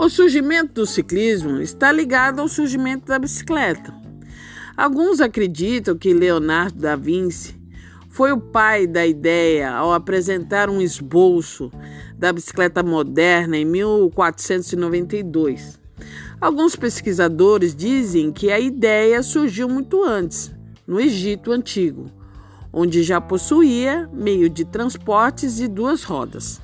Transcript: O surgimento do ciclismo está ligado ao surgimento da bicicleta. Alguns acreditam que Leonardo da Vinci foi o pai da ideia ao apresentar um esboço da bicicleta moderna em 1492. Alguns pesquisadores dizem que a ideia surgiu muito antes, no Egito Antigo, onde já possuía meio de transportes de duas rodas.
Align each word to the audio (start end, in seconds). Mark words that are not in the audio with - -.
O 0.00 0.08
surgimento 0.08 0.74
do 0.74 0.86
ciclismo 0.86 1.60
está 1.60 1.90
ligado 1.90 2.40
ao 2.40 2.46
surgimento 2.46 3.06
da 3.06 3.18
bicicleta. 3.18 3.92
Alguns 4.76 5.20
acreditam 5.20 5.98
que 5.98 6.14
Leonardo 6.14 6.78
da 6.78 6.94
Vinci 6.94 7.60
foi 8.08 8.30
o 8.30 8.40
pai 8.40 8.86
da 8.86 9.04
ideia 9.04 9.72
ao 9.72 9.92
apresentar 9.92 10.70
um 10.70 10.80
esboço 10.80 11.68
da 12.16 12.32
bicicleta 12.32 12.80
moderna 12.80 13.56
em 13.56 13.64
1492. 13.64 15.80
Alguns 16.40 16.76
pesquisadores 16.76 17.74
dizem 17.74 18.30
que 18.30 18.52
a 18.52 18.60
ideia 18.60 19.20
surgiu 19.20 19.68
muito 19.68 20.04
antes, 20.04 20.54
no 20.86 21.00
Egito 21.00 21.50
Antigo, 21.50 22.06
onde 22.72 23.02
já 23.02 23.20
possuía 23.20 24.08
meio 24.12 24.48
de 24.48 24.64
transportes 24.64 25.56
de 25.56 25.66
duas 25.66 26.04
rodas. 26.04 26.60